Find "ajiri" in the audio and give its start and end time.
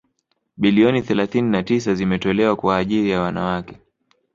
2.77-3.09